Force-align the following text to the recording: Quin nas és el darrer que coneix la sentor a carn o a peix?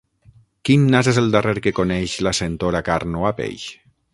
Quin 0.69 0.87
nas 0.95 1.09
és 1.11 1.19
el 1.23 1.29
darrer 1.35 1.55
que 1.67 1.73
coneix 1.81 2.15
la 2.29 2.33
sentor 2.41 2.79
a 2.81 2.85
carn 2.89 3.17
o 3.21 3.29
a 3.33 3.35
peix? 3.43 3.69